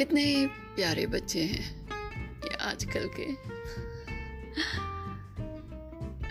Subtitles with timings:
[0.00, 0.24] कितने
[0.76, 1.64] प्यारे बच्चे हैं
[2.44, 3.24] ये आजकल के।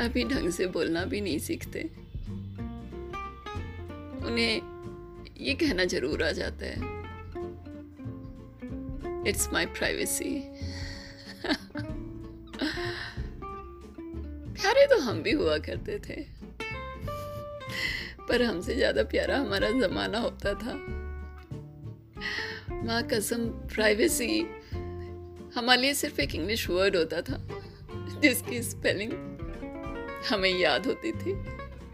[0.05, 1.81] अभी ढंग से बोलना भी नहीं सीखते।
[4.25, 4.55] उन्हें
[5.41, 6.77] ये कहना ज़रूर आ जाता है।
[9.29, 10.33] इट्स माई प्राइवेसी
[14.55, 16.21] प्यारे तो हम भी हुआ करते थे।
[18.29, 20.73] पर हमसे ज़्यादा प्यारा हमारा जमाना होता था।
[22.85, 24.39] माँ कसम प्राइवेसी
[25.55, 27.37] हमारे लिए सिर्फ़ एक इंग्लिश वर्ड होता था,
[28.21, 29.11] जिसकी स्पेलिंग
[30.29, 31.33] हमें याद होती थी,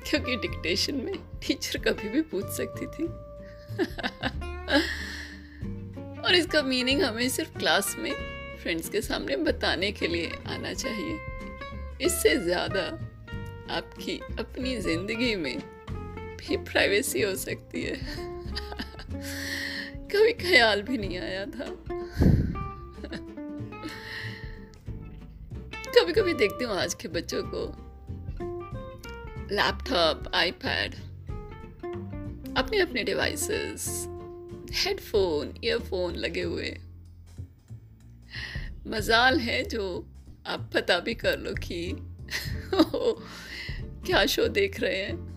[0.09, 1.13] क्योंकि डिक्टेशन में
[1.47, 3.07] टीचर कभी भी पूछ सकती थी।
[6.21, 8.11] और इसका मीनिंग हमें सिर्फ़ क्लास में
[8.63, 11.17] फ्रेंड्स के सामने बताने के लिए आना चाहिए।
[12.05, 12.85] इससे ज़्यादा
[13.75, 15.57] आपकी अपनी ज़िंदगी में
[16.39, 17.95] भी प्राइवेसी हो सकती है।
[20.15, 21.75] कभी ख्याल भी नहीं आया था।
[25.97, 27.65] कभी कभी देखती हूँ आज के बच्चों को।
[29.55, 30.95] लैपटॉप, आईपैड
[32.57, 34.07] अपने अपने डिवाइसेस,
[34.71, 36.77] हेडफोन, ईयरफोन लगे हुए।
[38.87, 40.07] मजाल है जो
[40.47, 41.93] आप पता भी कर लो कि
[44.07, 45.34] क्या शो देख रहे हैं।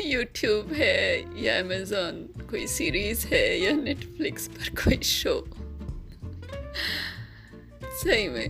[0.00, 5.44] यूट्यूब है, या अमेजोन कोई सीरीज़ है, या नेटफ्लिक्स पर कोई शो
[7.84, 8.48] सही में।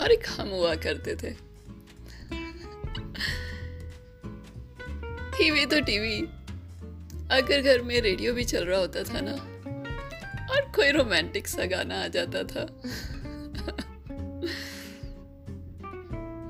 [0.00, 1.30] और एक हम हुआ करते थे।
[5.38, 6.20] टीवी तो टीवी
[7.30, 9.32] अगर घर में रेडियो भी चल रहा होता था ना,
[10.54, 12.60] और कोई रोमांटिक सा गाना आ जाता था।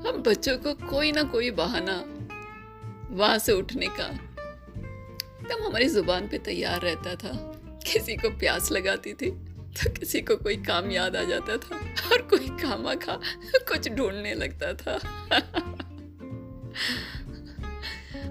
[0.09, 2.03] हम बच्चों को कोई ना कोई बहाना
[3.11, 7.31] वहाँ से उठने का। एकदम हमारी ज़ुबान पे तैयार रहता था।
[7.85, 9.29] किसी को प्यास लगाती थी
[9.73, 11.75] तो किसी को कोई काम याद आ जाता था
[12.11, 13.19] और कोई कामा खा
[13.67, 14.93] कुछ ढूँढने लगता था।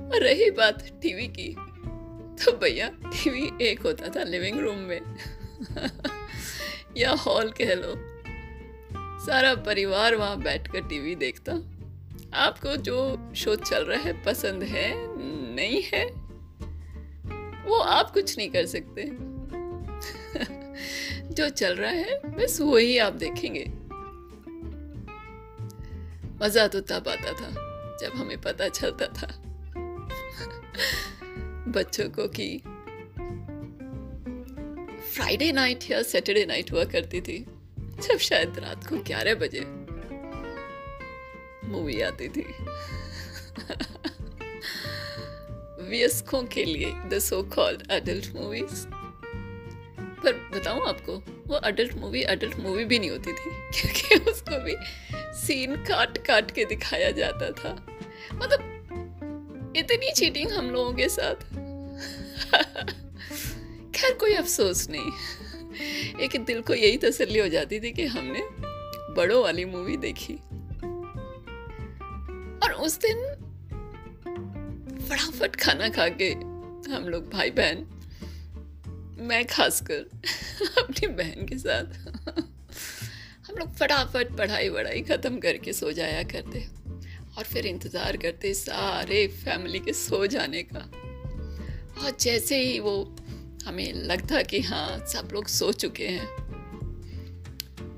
[0.05, 1.49] और रही बात टीवी की
[2.45, 5.01] तो भैया टीवी एक होता था लिविंग रूम में।
[6.97, 7.95] या हॉल कह लो।
[9.27, 11.53] सारा परिवार वहाँ बैठकर टीवी देखता।
[12.35, 14.95] आपको जो शो चल रहा है, पसंद है,
[15.55, 16.07] नहीं है,
[17.65, 19.03] वो आप कुछ नहीं कर सकते।
[21.35, 23.73] जो चल रहा है, बस वो ही आप देखेंगे।
[26.43, 27.51] मज़ा तो तब आता था,
[28.01, 29.43] जब हमें पता चलता था
[31.73, 32.63] बच्चों को कि
[35.15, 37.47] फ्राइडे नाइट या सैटरडे नाइट हुआ करती थी,
[37.79, 39.80] जब शायद रात को ग्यारह बजे।
[41.71, 42.55] मूवी आती थी।
[45.89, 48.87] वयस्कों के लिए the so called adult movies
[50.23, 54.77] पर बताऊँ आपको, वो अडल्ट मूवी अडल्ट मूवी भी नहीं होती थी, क्योंकि उसको भी
[55.17, 57.87] सीन काट काट के दिखाया जाता था।
[58.35, 58.71] मतलब
[59.77, 61.35] इतनी चीटिंग हम लोगों के साथ।
[63.95, 65.13] खैर, कोई अफसोस नहीं।
[66.21, 68.43] एक दिल को यही तसल्ली हो जाती थी कि हमने
[69.15, 70.39] बड़ों वाली मूवी देखी।
[72.81, 73.19] उस दिन
[75.01, 76.31] फटाफट खाना खा के
[76.91, 77.87] हम लोग भाई बहन
[79.21, 80.05] मैं खासकर,
[80.79, 81.85] अपनी बहन के साथ,
[83.49, 86.67] हम लोग फटाफट पढ़ाई वढ़ाई ख़त्म करके सो जाया करते
[87.39, 90.81] और फिर इंतज़ार करते सारे फैमिली के सो जाने का।
[92.01, 92.95] और जैसे ही वो
[93.67, 96.29] हमें लगता कि हाँ सब लोग सो चुके हैं,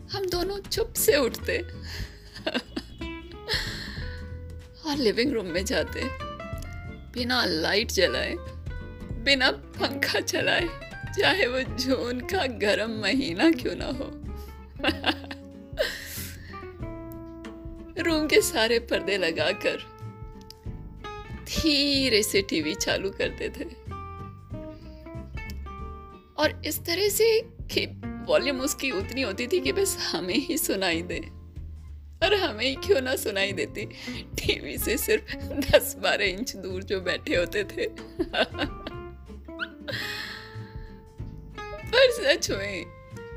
[0.08, 1.58] हम दोनों चुप से उठते।
[4.92, 6.10] और लिविंग रूम में जाते
[7.14, 8.36] बिना लाइट जलाए,
[9.24, 10.68] बिना पंखा चलाए,
[11.20, 14.22] चाहे वो जून का गर्म महीना क्यों ना हो।
[18.02, 19.78] रूम के सारे पर्दे लगाकर,
[21.44, 23.64] धीरे से टीवी चालू करते थे।
[26.42, 27.42] और इस तरह से
[27.74, 27.86] कि
[28.28, 31.41] वॉल्यूम उसकी उतनी होती थी कि बस हमें ही सुनाई दे।
[32.22, 33.84] और हमें क्यों ना सुनाई देती?
[34.38, 35.36] टीवी से सिर्फ़
[35.66, 37.86] दस बारह इंच दूर जो बैठे होते थे।
[41.88, 42.84] पर सच में,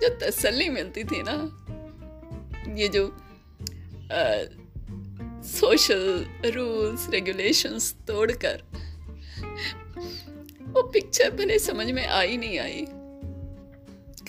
[0.02, 1.38] जो तसल्ली मिलती थी ना,
[2.78, 3.06] ये जो
[5.50, 8.64] सोशल रूल्स रेगुलेशंस तोड़कर,
[10.62, 12.86] वो पिक्चर भले समझ में आई नहीं आई,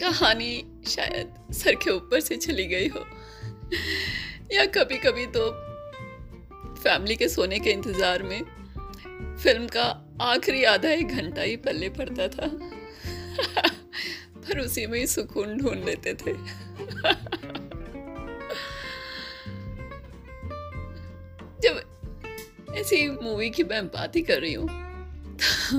[0.00, 3.04] कहानी शायद सर के ऊपर से चली गई हो।
[4.52, 5.50] या कभी कभी तो
[6.76, 8.42] फैमिली के सोने के इंतज़ार में
[9.42, 9.84] फ़िल्म का
[10.22, 12.46] आखिरी आधा एक घंटा ही पल्ले पड़ता था।
[14.38, 16.32] पर उसी में ही सुकून ढूंढ लेते थे।
[21.60, 21.80] जब
[22.76, 25.78] ऐसी मूवी की मैं बात ही कर रही हूँ तो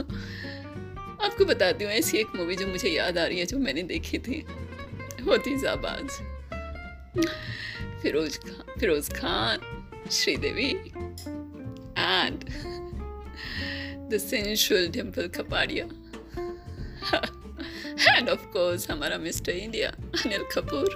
[1.26, 4.20] आपको बताती हूँ ऐसी एक मूवी जो मुझे याद आ रही है जो मैंने देखी
[4.20, 4.46] थी
[5.28, 6.37] होती जाबाज।
[8.02, 9.60] Feroz Khan, Feroz Khan
[10.08, 10.94] Sridevi,
[11.96, 12.50] and
[14.10, 15.92] the sensual Dimple Kapadia.
[18.16, 19.56] and of course, Hamara Mr.
[19.56, 20.88] India, Anil Kapoor.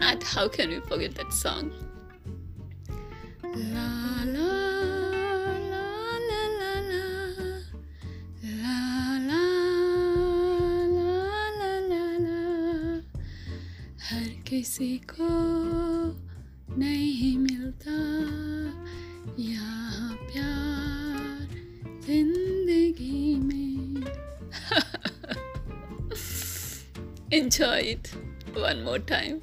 [0.00, 1.72] And how can we forget that song?
[14.50, 15.26] किसी को
[16.78, 17.92] नहीं मिलता।
[19.42, 21.46] यहाँ प्यार
[22.06, 24.02] ज़िंदगी में।
[27.38, 28.08] Enjoy it
[28.56, 29.38] one more time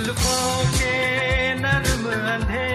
[0.00, 0.92] जुल्फों के
[1.60, 2.04] नरम
[2.34, 2.69] अंधेरे